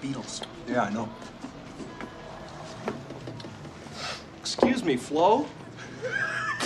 [0.00, 0.42] the Beatles.
[0.68, 1.08] Yeah, I know.
[4.40, 5.46] Excuse me, Flo.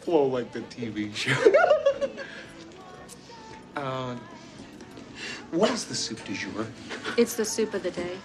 [0.00, 1.34] Flo like the TV show.
[3.76, 4.14] uh,
[5.50, 6.66] what is the soup du jour?
[7.16, 8.16] It's the soup of the day.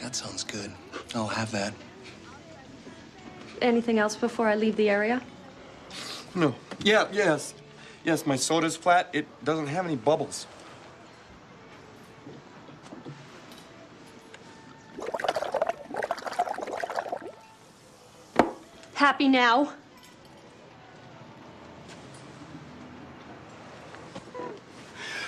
[0.00, 0.72] That sounds good.
[1.14, 1.74] I'll have that.
[3.60, 5.20] Anything else before I leave the area?
[6.34, 6.54] No.
[6.82, 7.54] Yeah, yes.
[8.04, 9.10] Yes, my soda's flat.
[9.12, 10.46] It doesn't have any bubbles.
[18.94, 19.72] Happy now?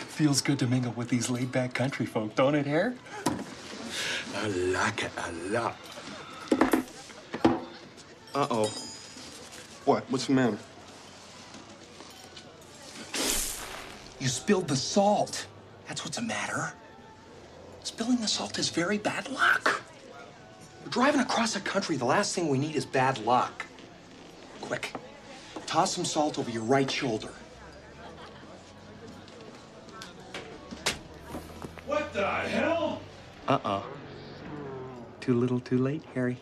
[0.08, 2.94] Feels good to mingle with these laid back country folk, don't it, Hare?
[4.36, 5.76] I like it a lot.
[8.34, 8.72] Uh oh.
[9.84, 10.04] What?
[10.08, 10.58] What's the matter?
[14.20, 15.46] You spilled the salt.
[15.88, 16.72] That's what's the matter.
[17.82, 19.82] Spilling the salt is very bad luck.
[20.84, 21.96] We're driving across the country.
[21.96, 23.66] The last thing we need is bad luck.
[24.60, 24.94] Quick,
[25.66, 27.30] toss some salt over your right shoulder.
[31.86, 33.02] What the hell?
[33.48, 33.82] Uh uh
[35.20, 36.38] Too little, too late, Harry.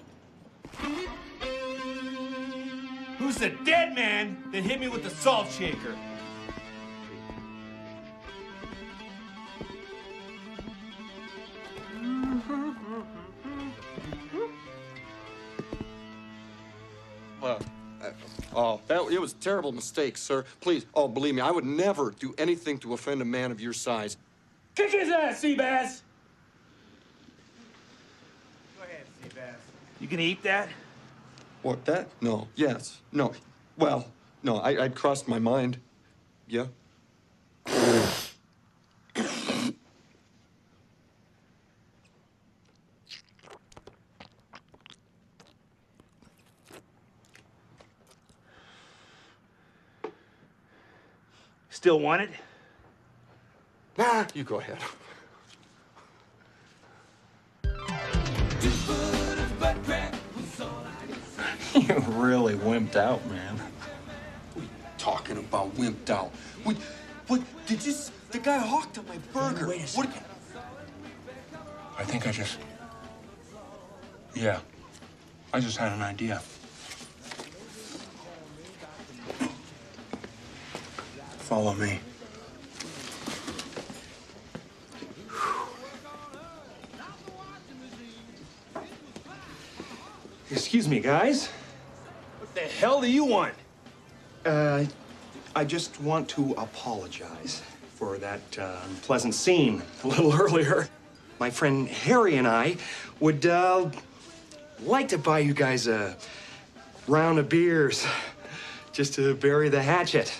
[3.30, 5.94] Who's the dead man that hit me with the salt shaker?
[17.40, 18.10] Uh, uh,
[18.52, 20.44] oh, that it was a terrible mistake, sir.
[20.60, 23.72] Please, oh, believe me, I would never do anything to offend a man of your
[23.72, 24.16] size.
[24.74, 26.00] Kick his ass, Seabass!
[28.76, 30.00] Go ahead, Seabass.
[30.00, 30.68] You gonna eat that?
[31.62, 32.08] What, that?
[32.20, 32.48] No.
[32.54, 33.00] Yes.
[33.12, 33.32] No.
[33.76, 34.06] Well,
[34.42, 35.78] no, I, I'd crossed my mind.
[36.48, 36.66] Yeah.
[51.68, 52.30] Still want it?
[53.96, 54.78] Nah, you go ahead.
[61.80, 63.58] You really wimped out, man.
[64.54, 64.62] We
[64.98, 66.30] talking about wimped out.
[66.62, 66.76] What,
[67.26, 67.94] what, did you,
[68.30, 69.68] the guy hawked at my burger.
[69.68, 70.10] Wait a What-
[71.98, 72.58] I think I just.
[74.34, 74.60] Yeah.
[75.52, 76.38] I just had an idea.
[81.38, 82.00] Follow me.
[90.50, 91.48] Excuse me, guys.
[92.78, 93.54] Hell do you want?
[94.44, 94.84] Uh,
[95.54, 97.62] I just want to apologize
[97.94, 100.88] for that uh, unpleasant scene a little earlier.
[101.38, 102.76] My friend Harry and I
[103.18, 103.90] would uh,
[104.82, 106.16] like to buy you guys a
[107.06, 108.06] round of beers
[108.92, 110.32] just to bury the hatchet.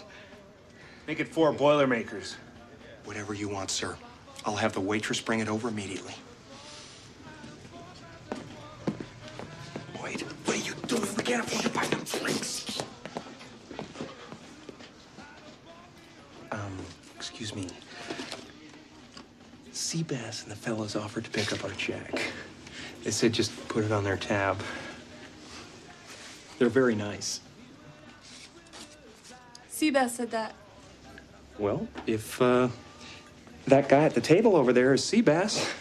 [1.06, 2.36] Make it four Boilermakers.
[3.04, 3.96] Whatever you want, sir.
[4.44, 6.14] I'll have the waitress bring it over immediately.
[20.50, 22.22] and the fellas offered to pick up our check.
[23.04, 24.60] They said just put it on their tab.
[26.58, 27.40] They're very nice.
[29.70, 30.54] Seabass said that.
[31.58, 32.68] Well, if uh,
[33.66, 35.72] that guy at the table over there is Seabass.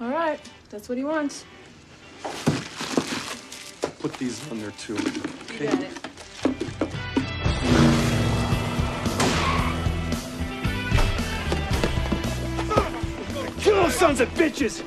[0.00, 0.40] All right,
[0.70, 1.44] that's what he wants.
[4.00, 4.96] Put these on there too.
[4.96, 5.64] Okay.
[5.64, 6.11] You got it.
[14.02, 14.82] Sons of bitches!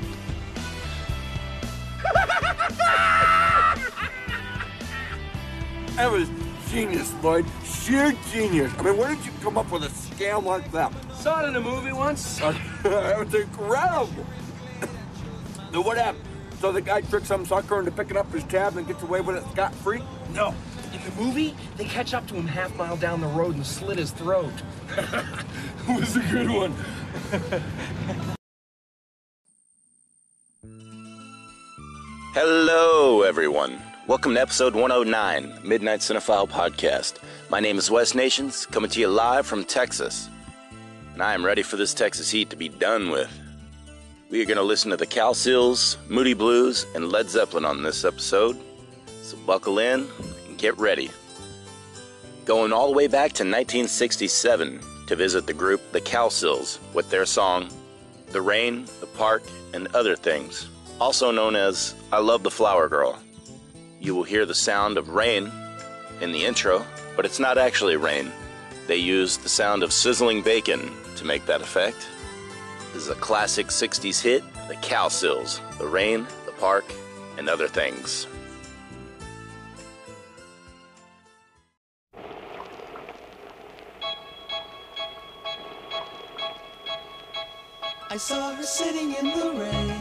[5.96, 6.28] That was
[6.68, 7.46] genius, Lloyd.
[7.64, 8.70] Sheer genius.
[8.76, 10.92] I mean, where did you come up with a scam like that?
[11.14, 12.38] Saw it in a movie once.
[12.82, 14.26] that was incredible.
[15.72, 16.22] so what happened?
[16.60, 19.36] So the guy tricks some sucker into picking up his tab and gets away with
[19.36, 20.02] it scot-free?
[20.34, 20.54] No.
[20.92, 23.96] In the movie, they catch up to him half mile down the road and slit
[23.96, 24.52] his throat.
[24.90, 26.74] it was a good one.
[33.26, 33.76] everyone.
[34.06, 37.18] Welcome to episode 109, Midnight Cinephile Podcast.
[37.50, 40.30] My name is Wes Nations, coming to you live from Texas.
[41.12, 43.28] And I am ready for this Texas heat to be done with.
[44.30, 48.04] We are going to listen to the Cowsills, Moody Blues, and Led Zeppelin on this
[48.04, 48.56] episode.
[49.22, 50.06] So buckle in
[50.46, 51.10] and get ready.
[52.44, 57.26] Going all the way back to 1967 to visit the group The Cowsills with their
[57.26, 57.70] song,
[58.28, 59.42] The Rain, the Park,
[59.74, 60.68] and Other Things,
[61.00, 63.18] also known as I Love the Flower Girl.
[64.00, 65.50] You will hear the sound of rain
[66.20, 66.84] in the intro,
[67.16, 68.32] but it's not actually rain.
[68.86, 72.06] They used the sound of sizzling bacon to make that effect.
[72.92, 76.84] This is a classic 60s hit, The Cowsills, The Rain, The Park,
[77.36, 78.26] and Other Things.
[88.08, 89.95] I saw her sitting in the rain,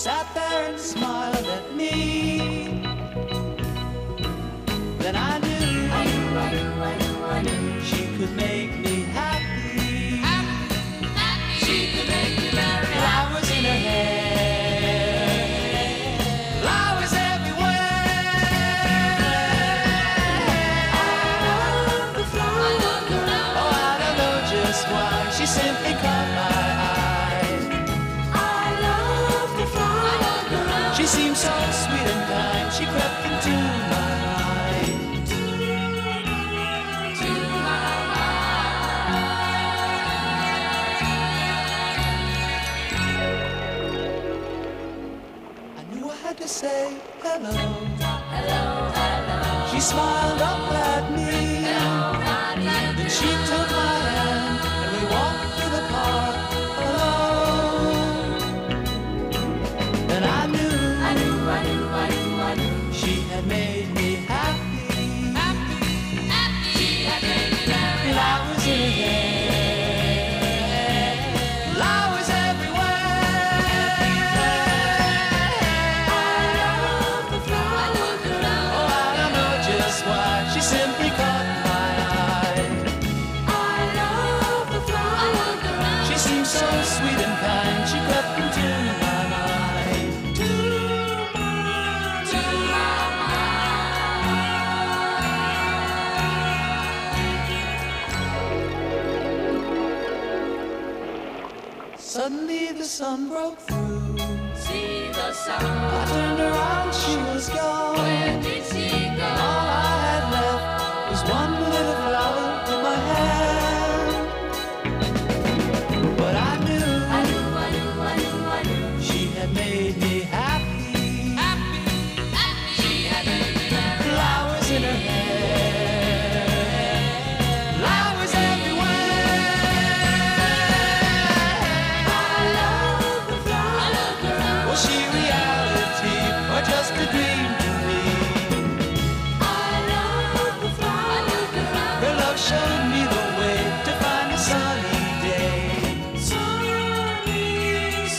[0.00, 1.39] sat there and smiled
[102.20, 104.18] Suddenly the sun broke through.
[104.54, 105.64] See the sun.
[105.64, 108.39] I turned around, she was gone.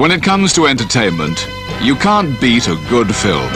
[0.00, 1.46] When it comes to entertainment,
[1.82, 3.52] you can't beat a good film.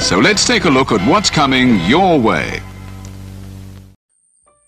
[0.00, 2.60] So let's take a look at what's coming your way.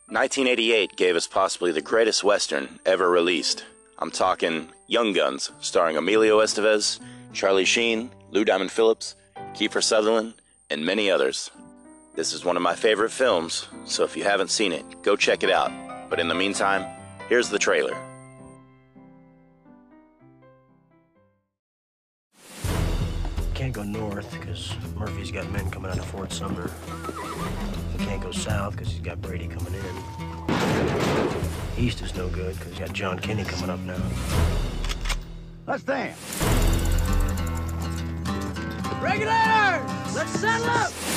[0.06, 3.64] 1988 gave us possibly the greatest Western ever released.
[3.98, 7.00] I'm talking Young Guns, starring Emilio Estevez,
[7.32, 9.16] Charlie Sheen, Lou Diamond Phillips,
[9.56, 10.34] Kiefer Sutherland,
[10.70, 11.50] and many others.
[12.14, 15.42] This is one of my favorite films, so if you haven't seen it, go check
[15.42, 15.72] it out.
[16.08, 16.86] But in the meantime,
[17.28, 18.11] here's the trailer.
[23.62, 26.68] Can't go north because Murphy's got men coming out of Fort Sumner.
[27.98, 29.84] Can't go south because he's got Brady coming in.
[31.78, 34.02] East is no good because he's got John Kinney coming up now.
[35.64, 36.18] Let's dance.
[39.00, 40.16] Regulators!
[40.16, 41.11] Let's settle up!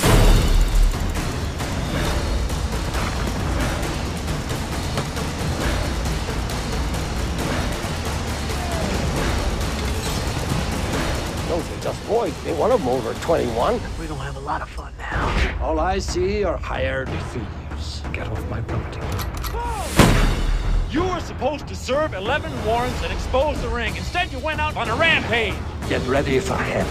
[11.85, 12.33] Just boys.
[12.43, 13.79] They want of them over 21.
[13.99, 15.59] We're gonna have a lot of fun now.
[15.61, 18.01] All I see are hired thieves.
[18.11, 19.01] Get off my property.
[20.89, 23.95] You were supposed to serve 11 warrants and expose the ring.
[23.95, 25.53] Instead, you went out on a rampage.
[25.87, 26.87] Get ready for hell.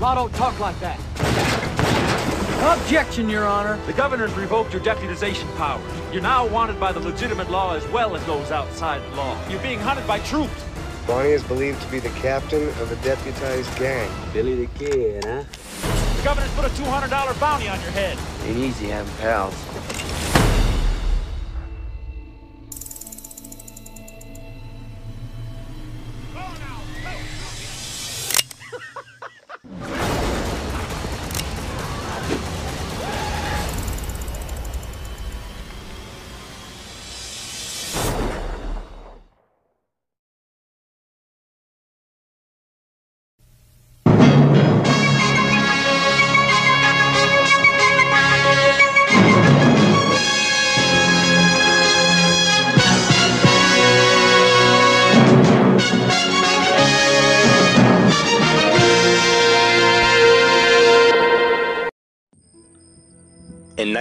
[0.00, 0.98] Law don't talk like that.
[2.80, 3.78] Objection, Your Honor.
[3.84, 5.84] The governor's revoked your deputization powers.
[6.10, 9.38] You're now wanted by the legitimate law as well as those outside the law.
[9.50, 10.64] You're being hunted by troops.
[11.06, 14.10] Bonney is believed to be the captain of a deputized gang.
[14.32, 15.44] Billy the Kid, huh?
[16.16, 18.18] The governor's put a $200 bounty on your head.
[18.44, 19.54] Ain't easy having pals.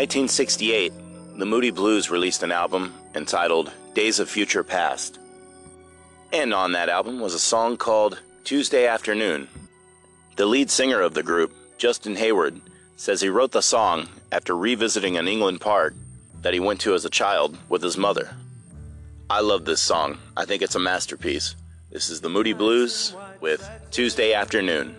[0.03, 0.91] 1968,
[1.37, 5.17] the Moody Blues released an album entitled Days of Future Past.
[6.33, 9.47] And on that album was a song called Tuesday Afternoon.
[10.35, 12.59] The lead singer of the group, Justin Hayward,
[12.97, 15.93] says he wrote the song after revisiting an England park
[16.41, 18.35] that he went to as a child with his mother.
[19.29, 20.17] I love this song.
[20.35, 21.55] I think it's a masterpiece.
[21.91, 24.97] This is the Moody Blues with Tuesday afternoon.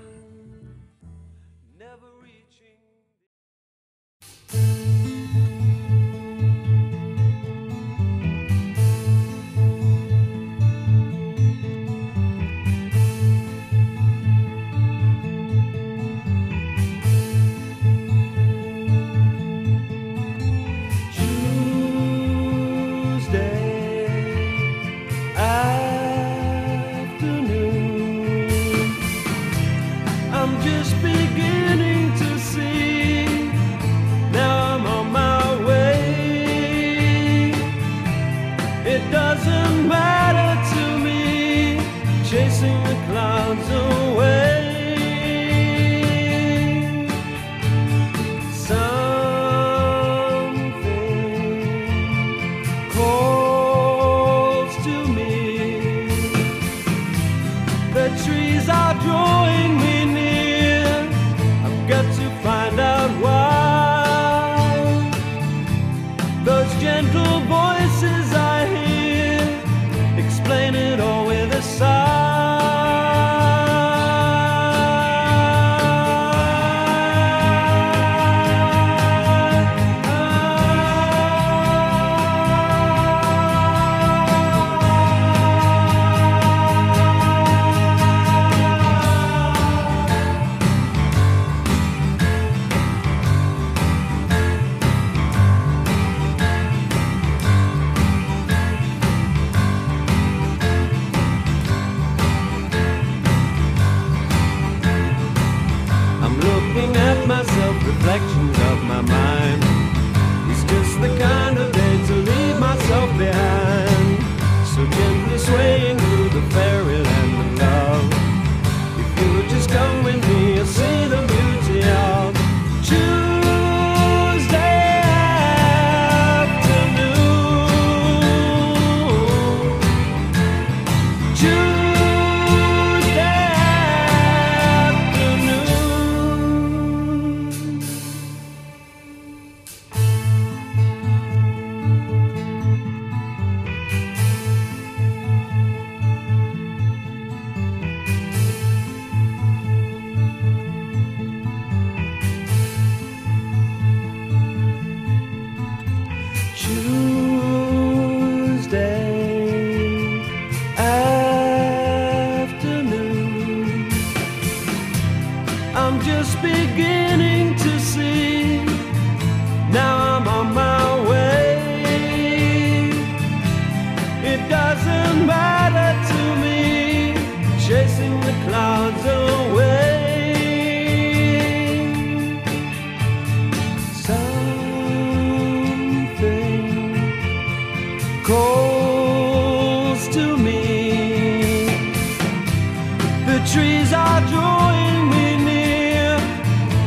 [193.26, 196.16] The trees are drawing me near.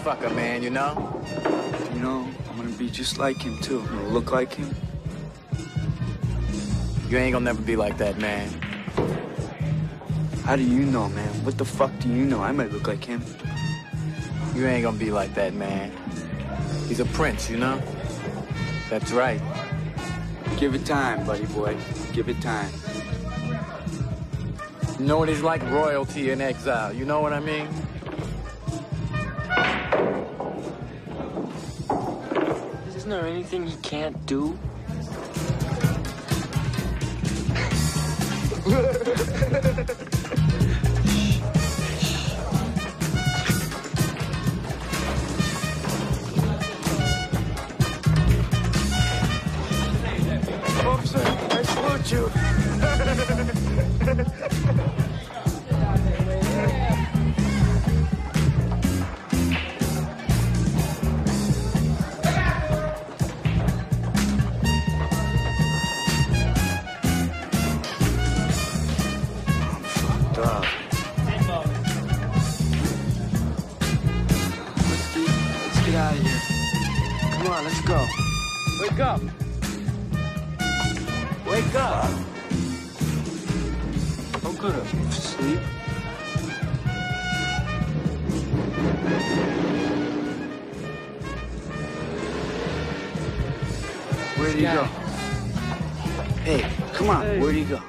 [0.04, 1.22] Motherfucker, man, you know?
[1.94, 3.80] You know, I'm gonna be just like him too.
[3.80, 4.74] I'm gonna look like him.
[7.08, 8.48] You ain't gonna never be like that, man.
[10.44, 11.44] How do you know, man?
[11.44, 12.42] What the fuck do you know?
[12.42, 13.22] I might look like him.
[14.54, 15.90] You ain't gonna be like that, man.
[16.86, 17.80] He's a prince, you know?
[18.90, 19.40] That's right.
[20.58, 21.76] Give it time, buddy boy.
[22.12, 22.70] Give it time.
[24.98, 27.68] You know what he's like royalty in exile, you know what I mean?
[33.04, 34.58] Isn't there anything he can't do?
[96.92, 97.22] come on.
[97.22, 97.38] Hey.
[97.40, 97.80] Where'd he go?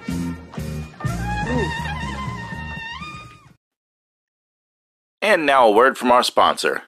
[5.22, 6.84] And now a word from our sponsor.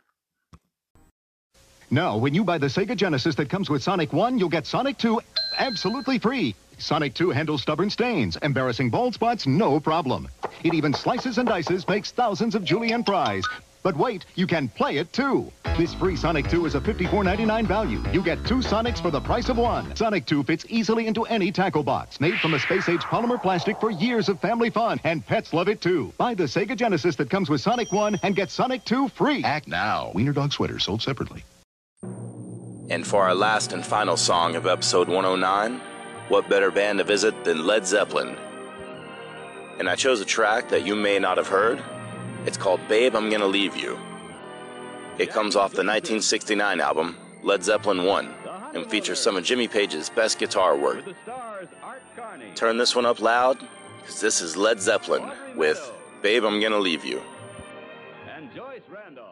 [1.90, 4.98] Now, when you buy the Sega Genesis that comes with Sonic 1, you'll get Sonic
[4.98, 5.22] 2
[5.58, 6.54] absolutely free.
[6.78, 10.28] Sonic 2 handles stubborn stains, embarrassing bald spots, no problem.
[10.64, 13.44] It even slices and dices, makes thousands of julienne fries.
[13.84, 15.52] But wait, you can play it too.
[15.78, 18.04] This free Sonic 2 is a $54.99 value.
[18.12, 19.96] You get two Sonics for the price of one.
[19.96, 22.20] Sonic 2 fits easily into any tackle box.
[22.20, 25.82] Made from a space-age polymer plastic for years of family fun, and pets love it
[25.82, 26.12] too.
[26.18, 29.44] Buy the Sega Genesis that comes with Sonic 1 and get Sonic 2 free.
[29.44, 30.12] Act now.
[30.14, 31.44] Wiener Dog Sweater sold separately.
[32.90, 35.82] And for our last and final song of episode 109,
[36.30, 38.38] what better band to visit than Led Zeppelin?
[39.78, 41.84] And I chose a track that you may not have heard.
[42.46, 43.98] It's called Babe, I'm Gonna Leave You.
[45.18, 48.34] It comes off the 1969 album, Led Zeppelin 1,
[48.74, 51.04] and features some of Jimmy Page's best guitar work.
[52.56, 53.58] Turn this one up loud,
[54.00, 57.22] because this is Led Zeppelin with Babe, I'm Gonna Leave You.
[58.36, 59.28] And Joyce Randolph.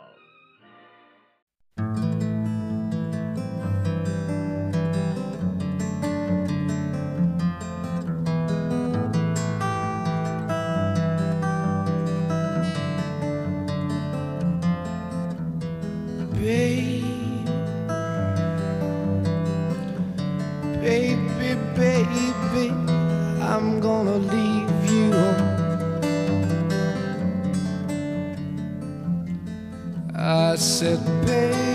[30.56, 31.75] I said, baby,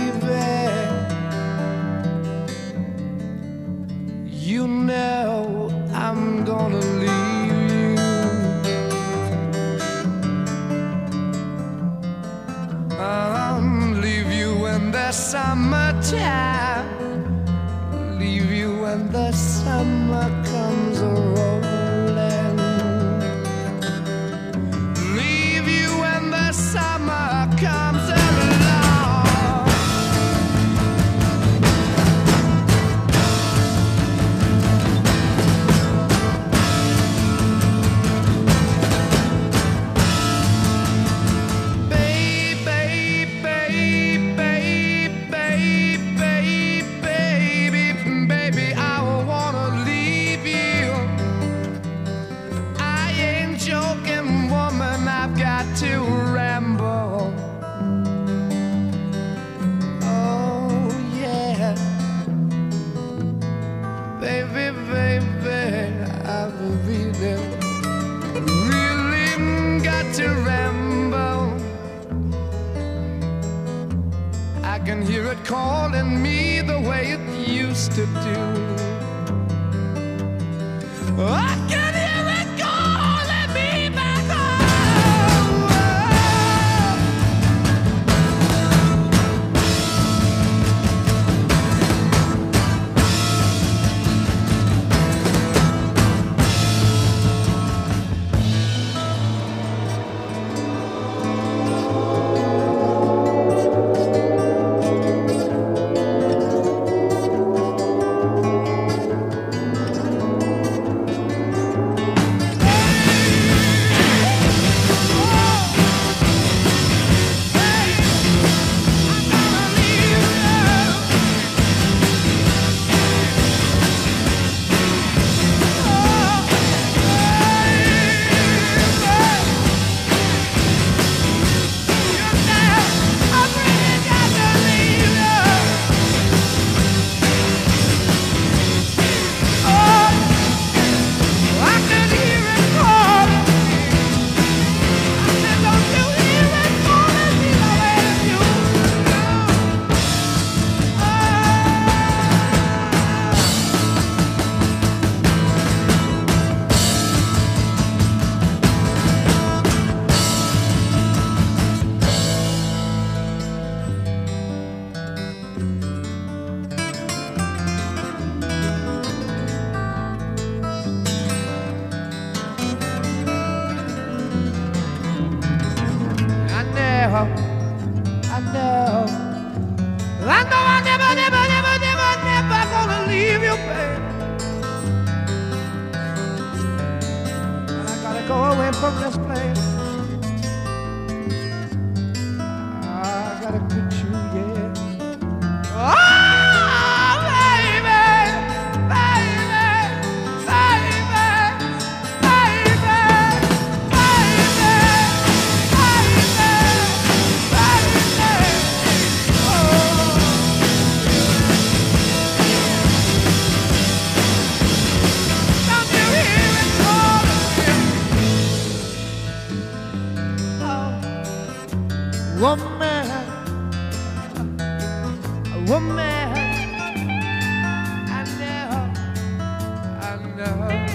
[230.40, 230.87] know.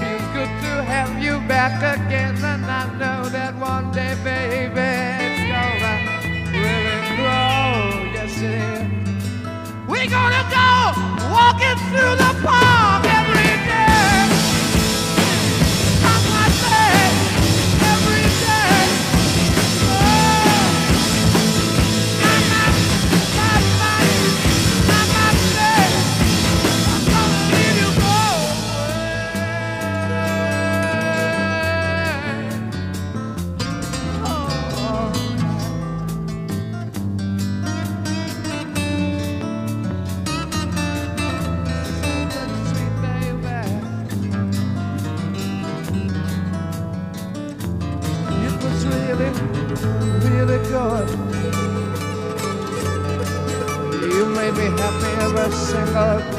[0.00, 4.90] Feels good to have you back again, and I know that one day, baby,
[5.26, 5.94] it's gonna
[6.56, 8.12] really grow.
[8.16, 9.28] Yes, it is.
[9.88, 10.70] We're gonna go
[11.36, 12.79] walking through the park.
[55.50, 56.29] Happy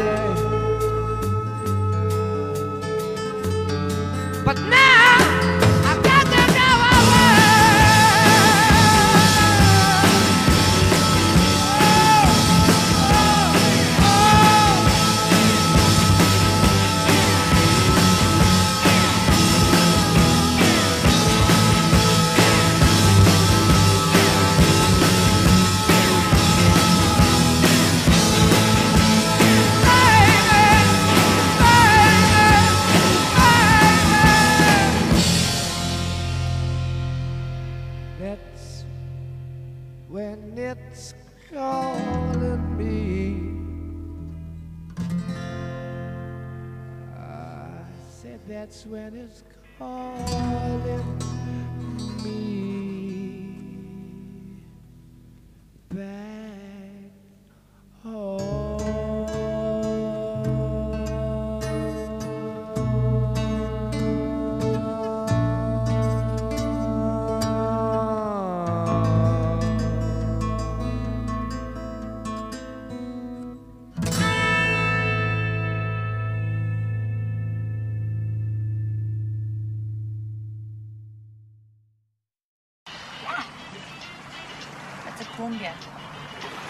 [85.62, 86.02] That's a cumbia.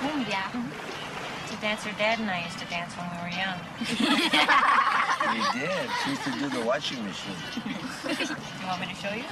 [0.01, 0.43] Cumbia?
[0.51, 1.57] It's mm-hmm.
[1.57, 3.59] a dance her dad and I used to dance when we were young.
[5.21, 5.89] We did.
[6.03, 7.35] She used to do the washing machine.
[8.59, 9.23] You want me to show you?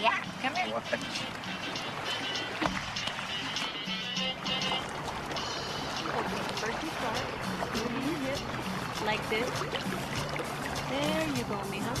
[0.00, 0.22] Yeah.
[0.42, 0.80] Come here.
[6.60, 7.20] First you start.
[7.74, 8.40] Moving your hip
[9.06, 9.50] like this.
[10.90, 11.94] There you go, mija.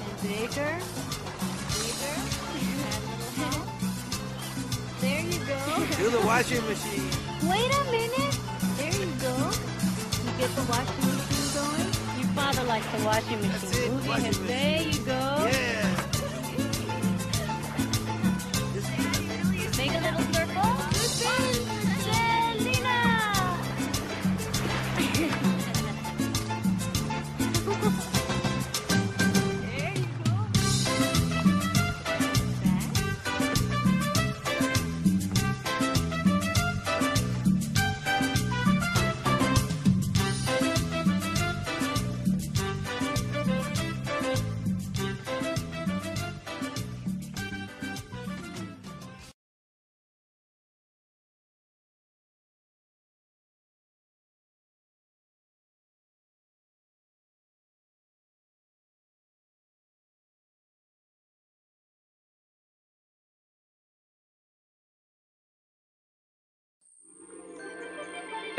[0.00, 0.72] And bigger.
[1.76, 2.99] Bigger.
[6.00, 7.10] Do the washing machine.
[7.42, 8.38] Wait a minute.
[8.78, 9.36] There you go.
[10.24, 11.88] You get the washing machine going.
[12.18, 13.92] Your father likes the washing machine.
[13.92, 14.38] Move your hips.
[14.38, 15.12] There you go.
[15.12, 15.59] Yeah.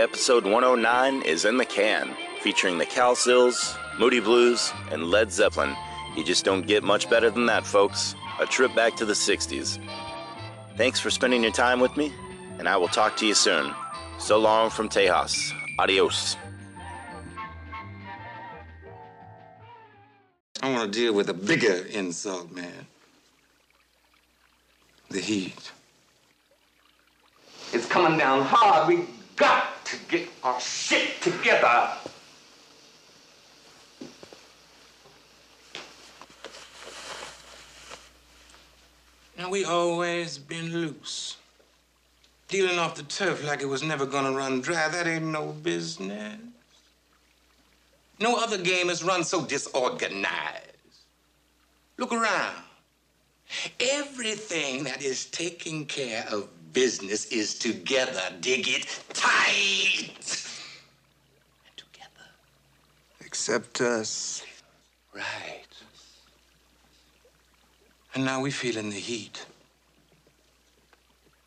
[0.02, 5.76] Episode 109 is in the can, featuring the Cowsills, Moody Blues, and Led Zeppelin.
[6.18, 8.16] You just don't get much better than that, folks.
[8.40, 9.78] A trip back to the 60s.
[10.76, 12.12] Thanks for spending your time with me,
[12.58, 13.76] and I will talk to you soon.
[14.18, 15.54] So long from Tejas.
[15.78, 16.36] Adios.
[20.64, 22.88] I want to deal with a bigger insult, man.
[25.12, 25.72] The heat.
[27.72, 28.88] It's coming down hard.
[28.88, 31.90] We got to get our shit together.
[39.38, 41.36] Now, we always been loose.
[42.48, 46.40] Dealing off the turf like it was never gonna run dry, that ain't no business.
[48.20, 50.68] No other game has run so disorganized.
[51.98, 52.56] Look around.
[53.80, 58.22] Everything that is taking care of business is together.
[58.40, 60.12] Dig it tight.
[63.20, 64.44] Except us.
[65.16, 65.64] Right.
[68.14, 69.46] And now we feeling the heat.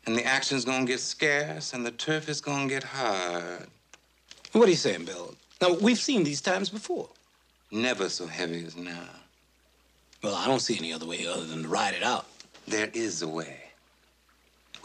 [0.07, 3.67] And the action's gonna get scarce and the turf is gonna get hard.
[4.51, 5.35] What are you saying, Bill?
[5.61, 7.09] Now, we've seen these times before.
[7.71, 9.09] Never so heavy as now.
[10.23, 12.25] Well, I don't see any other way other than to ride it out.
[12.67, 13.64] There is a way.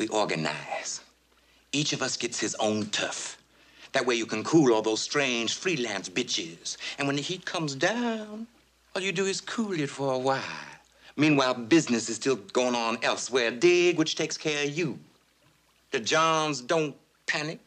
[0.01, 1.03] We organize.
[1.73, 3.37] Each of us gets his own turf.
[3.93, 6.79] That way you can cool all those strange freelance bitches.
[6.99, 8.47] And when the heat comes down,
[8.97, 10.41] all you do is cool it for a while.
[11.17, 13.51] Meanwhile, business is still going on elsewhere.
[13.51, 14.99] Dig, which takes care of you.
[15.91, 17.59] The Johns don't panic,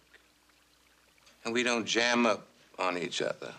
[1.46, 2.48] and we don't jam up
[2.80, 3.54] on each other.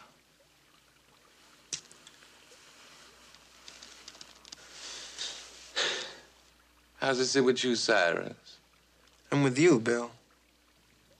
[6.97, 8.44] How's it sit with you, Cyrus?
[9.35, 10.13] I'm with you, Bill.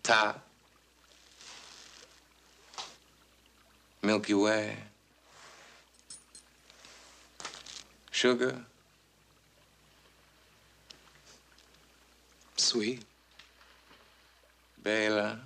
[0.05, 0.41] Top.
[4.05, 4.77] Milky Way.
[8.13, 8.55] Sugar.
[12.57, 13.03] Sweet.
[14.85, 15.41] Baylor.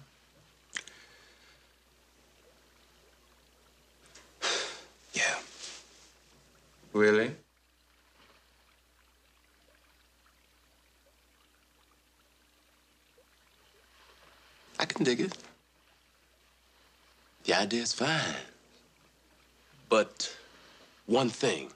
[5.15, 5.39] Yeah.
[6.93, 7.35] Willie.
[14.79, 15.37] I can dig it.
[17.45, 18.37] The idea's fine.
[19.89, 20.35] But
[21.07, 21.71] one thing.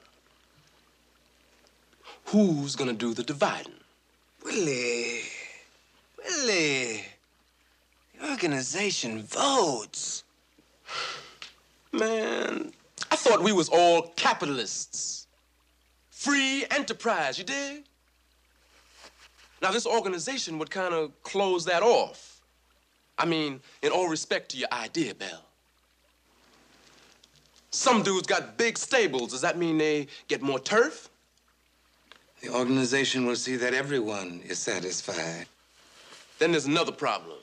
[2.25, 3.73] Who's gonna do the dividing?
[4.43, 5.21] Willie.
[6.17, 7.03] Willie.
[8.19, 10.23] The organization votes.
[11.91, 12.71] Man,
[13.11, 15.27] I thought we was all capitalists.
[16.09, 17.83] Free enterprise, you dig?
[19.61, 22.32] Now, this organization would kind of close that off.
[23.17, 25.45] I mean, in all respect to your idea, Bell.
[27.71, 29.31] Some dudes got big stables.
[29.31, 31.09] Does that mean they get more turf?
[32.41, 35.45] The organization will see that everyone is satisfied.
[36.39, 37.37] Then there's another problem.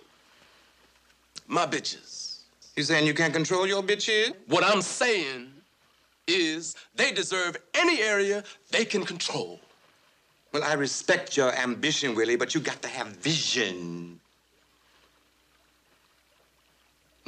[1.46, 2.42] My bitches.
[2.76, 4.34] You saying you can't control your bitches?
[4.46, 5.48] What I'm saying
[6.26, 9.58] is they deserve any area they can control.
[10.52, 14.19] Well, I respect your ambition, Willie, but you got to have vision.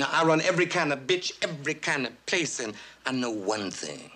[0.03, 2.75] Now, I run every kind of bitch, every kind of place, and
[3.07, 4.11] I know one thing.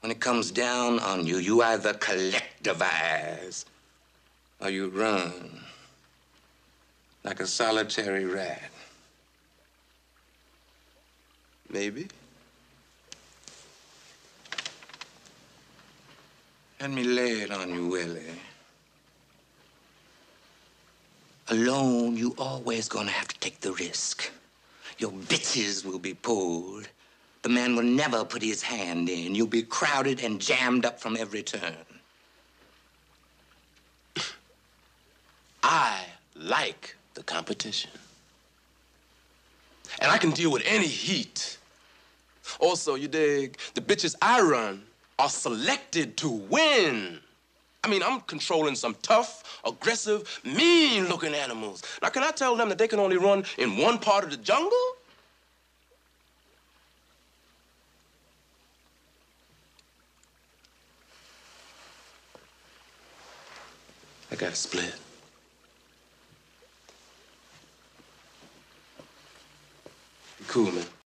[0.00, 3.64] When it comes down on you, you either collectivize
[4.60, 5.62] or you run
[7.24, 8.70] like a solitary rat.
[11.70, 12.08] Maybe.
[16.78, 18.38] Let me lay it on you, Willie.
[21.48, 24.30] Alone, you always gonna have to take the risk.
[25.00, 26.86] Your bitches will be pulled.
[27.40, 29.34] The man will never put his hand in.
[29.34, 31.74] You'll be crowded and jammed up from every turn.
[35.62, 36.04] I
[36.36, 37.90] like the competition.
[40.00, 41.56] And I can deal with any heat.
[42.58, 44.82] Also, you dig, the bitches I run
[45.18, 47.20] are selected to win.
[47.82, 51.82] I mean, I'm controlling some tough, aggressive, mean looking animals.
[52.02, 54.36] Now, can I tell them that they can only run in one part of the
[54.36, 54.78] jungle?
[64.30, 64.94] I got to split.
[70.46, 70.99] Cool, man.